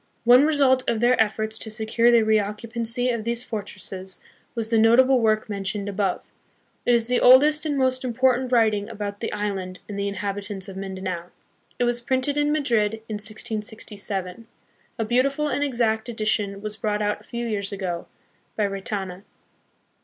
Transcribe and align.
One 0.23 0.45
result 0.47 0.83
of 0.89 0.99
their 0.99 1.15
efforts 1.23 1.59
to 1.59 1.69
secure 1.69 2.09
the 2.09 2.23
reoccupancy 2.23 3.11
of 3.11 3.23
these 3.23 3.43
fortresses 3.43 4.19
was 4.55 4.71
the 4.71 4.79
notable 4.79 5.19
work 5.19 5.47
mentioned 5.47 5.87
above. 5.87 6.23
It 6.87 6.95
is 6.95 7.07
the 7.07 7.19
oldest 7.19 7.67
and 7.67 7.77
most 7.77 8.03
important 8.03 8.51
writing 8.51 8.89
about 8.89 9.19
the 9.19 9.31
island 9.31 9.79
and 9.87 9.99
the 9.99 10.07
inhabitants 10.07 10.67
of 10.67 10.75
Mindanao. 10.75 11.29
It 11.77 11.83
was 11.83 12.01
printed 12.01 12.35
in 12.35 12.51
Madrid 12.51 12.93
in 13.07 13.17
1667. 13.19 14.47
A 14.97 15.05
beautiful 15.05 15.47
and 15.49 15.63
exact 15.63 16.09
edition 16.09 16.61
was 16.63 16.77
brought 16.77 17.03
out 17.03 17.21
a 17.21 17.23
few 17.23 17.45
years 17.45 17.71
ago, 17.71 18.07
by 18.55 18.65
Retana. 18.65 19.21